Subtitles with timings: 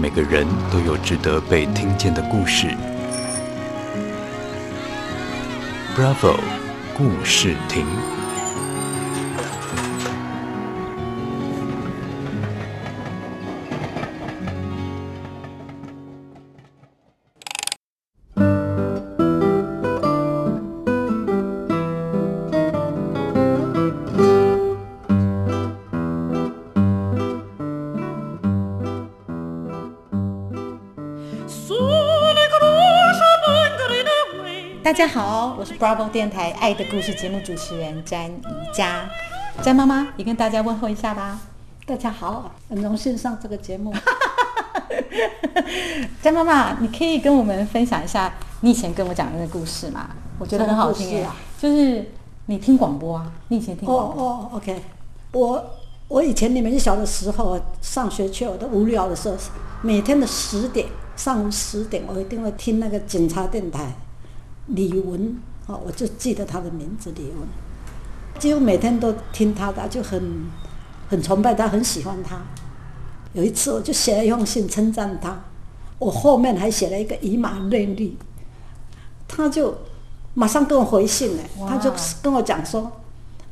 [0.00, 2.68] 每个人都有值得被听见的故事。
[5.96, 6.38] Bravo，
[6.96, 7.84] 故事亭。
[34.88, 38.42] 大家好，我是 Bravo 电台爱的故事节目主持人詹宜
[38.72, 39.06] 佳，
[39.60, 41.38] 詹妈妈也跟大家问候一下吧。
[41.84, 43.92] 大家好，很荣幸上这个节目。
[46.22, 50.08] 詹妈妈，你可以跟我们分享一下你以前跟我讲的那个故事吗？
[50.38, 51.36] 我觉得很好听啊。
[51.58, 52.10] 就是
[52.46, 54.24] 你听广播啊，你以前听广播。
[54.24, 54.82] 哦哦，OK。
[55.32, 55.62] 我
[56.08, 59.36] 我以前你们小的时候上学去，我都无聊的时候，
[59.82, 63.92] 每天的十点，上午十点，我一定会听那个警察电台。
[64.68, 67.36] 李文，哦，我就记得他的名字李文，
[68.38, 70.46] 几乎每天都听他的，就很
[71.08, 72.38] 很崇拜他，很喜欢他。
[73.32, 75.38] 有一次，我就写了一封信称赞他，
[75.98, 78.16] 我后面还写了一个以马内利，
[79.26, 79.74] 他就
[80.34, 82.90] 马上跟我回信了，他就跟我讲说，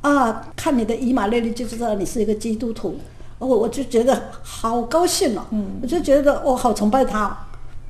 [0.00, 2.98] 啊，看你的以马内利就知道你是一个基督徒，
[3.38, 5.44] 我我就觉得好高兴哦，
[5.82, 7.36] 我就觉得我好崇拜他。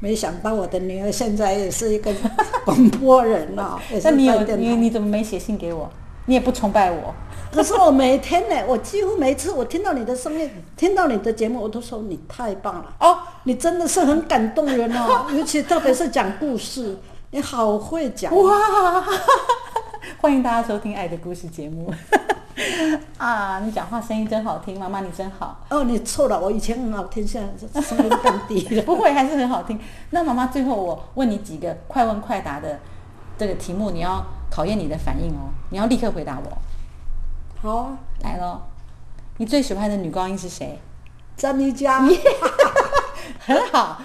[0.01, 2.11] 没想到我的女儿现在也是一个
[2.65, 5.89] 广播人了，那你有你你怎么没写信给我？
[6.27, 7.15] 你也不崇拜我？
[7.53, 16.97] 可是我每天呢，我几乎每次我听到你的声音，听到你的节目，我都说你太棒了哦，你真的是很感动人哦， 尤其特别是讲故事，
[17.31, 19.05] 你好会讲哇！
[20.21, 21.93] 欢迎大家收听《爱的故事》节目。
[23.19, 25.65] 啊，你讲话声音真好听，妈妈你真好。
[25.70, 28.83] 哦，你错了，我以前很好听，现在声音更低了。
[28.87, 29.79] 不会，还是很好听。
[30.11, 32.81] 那妈妈最后我问你几个快问快答的
[33.39, 36.59] 这个题目，你要考验你的反应哦，你要立刻回答我。
[37.62, 38.62] 好啊，来喽。
[39.39, 40.78] 你最喜欢的女高音是谁？
[41.37, 42.03] 詹妮佳。
[43.41, 44.03] 很好。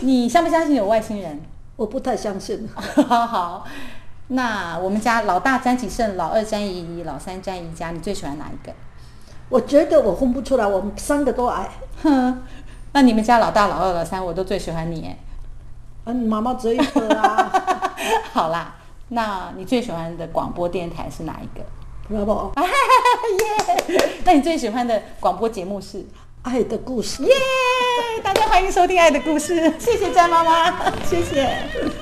[0.00, 1.40] 你相不相信有外星人？
[1.76, 2.68] 我不太相信。
[3.08, 3.64] 好好。
[4.28, 8.72] 那我们家老大詹启胜，老二詹怡怡，老三詹怡佳，你最喜欢哪一个？
[9.48, 11.68] 我觉得我分不出来，我们三个都爱。
[12.02, 12.42] 哼，
[12.92, 15.16] 那你们家老大、老二、老三，我都最喜欢你。
[16.04, 17.50] 嗯，妈妈只有一个啊。
[18.32, 18.74] 好啦，
[19.08, 21.64] 那你最喜欢的广播电台是哪一个？
[22.08, 24.20] 不不，耶！
[24.24, 25.98] 那你最喜欢的广播节目是
[26.42, 27.22] 《爱的故事》？
[27.26, 27.34] 耶！
[28.22, 31.48] 大家欢迎收听《爱的故事》，谢谢詹妈妈， 谢谢。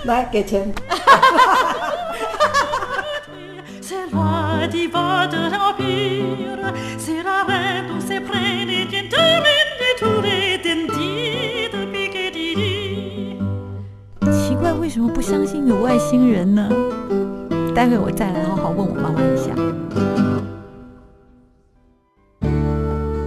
[0.04, 0.72] 来，给钱。
[14.32, 16.68] 奇怪，为什么不相信有外星人呢？
[17.74, 19.52] 待会我再来好好问我妈妈一下。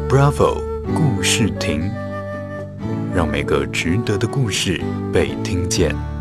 [0.09, 0.61] Bravo，
[0.95, 1.91] 故事亭，
[3.13, 4.81] 让每个值得的故事
[5.11, 6.18] 被听见。